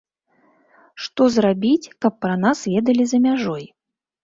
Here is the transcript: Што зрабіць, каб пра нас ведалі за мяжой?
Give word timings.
Што 1.07 1.27
зрабіць, 1.35 1.91
каб 2.07 2.13
пра 2.27 2.35
нас 2.47 2.65
ведалі 2.73 3.03
за 3.15 3.23
мяжой? 3.29 3.71